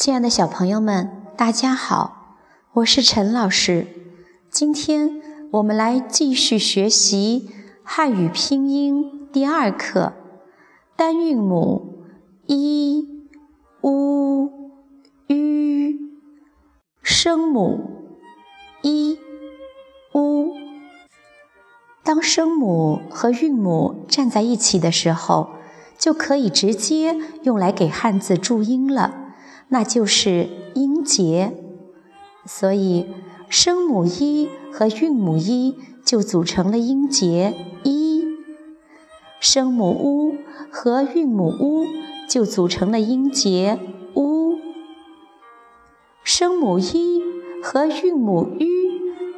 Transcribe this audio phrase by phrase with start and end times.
[0.00, 2.38] 亲爱的小朋友们，大家好，
[2.72, 3.86] 我是陈老师。
[4.48, 7.50] 今天我们来继续学习
[7.84, 10.14] 汉语拼音第二课
[10.96, 12.06] 单韵母
[12.46, 13.06] i、
[13.82, 14.50] u、
[15.28, 15.98] ü，
[17.02, 17.78] 声母
[18.80, 19.18] i、
[20.14, 20.54] u。
[22.02, 25.50] 当声母和韵母站在一起的时候，
[25.98, 29.29] 就可以直接用来给汉字注音了。
[29.72, 31.54] 那就是音节，
[32.44, 33.06] 所以
[33.48, 38.24] 声母一和韵母一就组成了音节一，
[39.38, 40.34] 声母 u
[40.70, 41.86] 和韵母 u
[42.28, 43.78] 就组成了音节
[44.14, 44.58] u，
[46.24, 47.22] 声母一
[47.62, 48.66] 和韵母 ü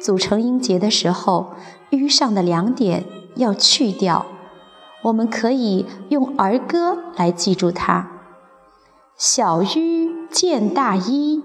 [0.00, 1.54] 组成音节的时候
[1.90, 3.04] ，ü 上的两点
[3.36, 4.26] 要去掉，
[5.04, 8.08] 我们可以用儿歌来记住它，
[9.16, 9.95] 小 ü。
[10.30, 11.42] 见大衣，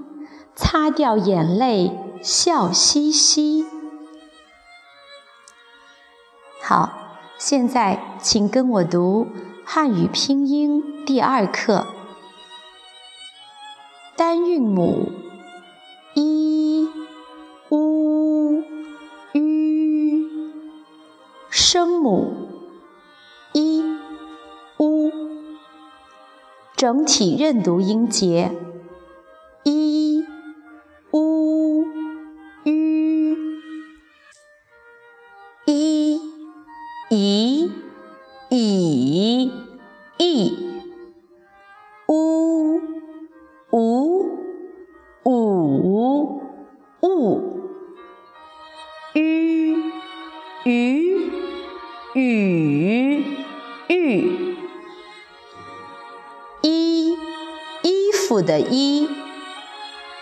[0.55, 3.65] 擦掉眼泪，笑嘻嘻。
[6.61, 6.91] 好，
[7.37, 9.27] 现在请跟我读
[9.65, 11.87] 汉语拼音第二课
[14.15, 15.11] 单韵母
[16.15, 16.87] i、
[17.69, 18.63] u、
[19.33, 20.53] ü，
[21.49, 22.31] 声母
[23.53, 23.83] i、
[24.77, 25.11] u，
[26.75, 28.51] 整体认读音节。
[37.13, 37.69] 以
[38.49, 39.51] 以
[40.17, 40.57] 以
[42.07, 42.79] 乌
[43.69, 44.25] 无
[45.25, 46.41] 五
[47.01, 47.59] 物。
[49.13, 49.75] 吁
[50.63, 51.29] 鱼
[52.13, 53.25] 雨
[53.89, 54.55] 玉
[56.61, 59.09] 衣衣服的衣。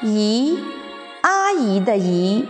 [0.02, 0.58] 姨
[1.22, 2.46] 阿姨的姨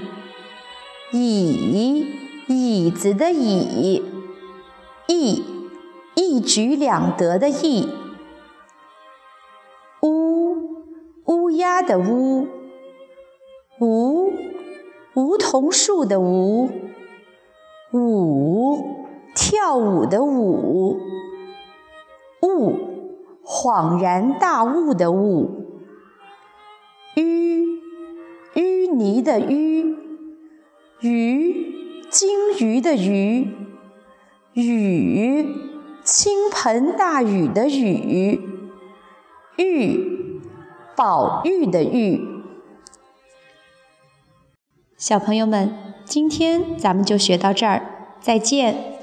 [1.12, 2.08] 椅
[2.48, 4.19] 椅子的椅。
[5.20, 5.44] 一
[6.16, 7.90] 一举两得的一，
[10.02, 10.56] 乌
[11.26, 12.48] 乌鸦的乌，
[13.82, 14.32] 梧
[15.16, 16.70] 梧桐树的梧，
[17.92, 18.82] 舞
[19.36, 20.98] 跳舞的舞，
[22.42, 22.74] 雾
[23.44, 25.66] 恍然大悟的悟，
[27.16, 27.82] 淤
[28.54, 29.98] 淤泥的淤，
[31.02, 33.59] 鱼鲸鱼的鱼。
[34.60, 35.56] 雨，
[36.04, 38.40] 倾盆大雨的雨；
[39.58, 40.42] 玉，
[40.96, 42.22] 宝玉的玉。
[44.98, 47.82] 小朋友们，今天咱们就学到这儿，
[48.20, 48.99] 再见。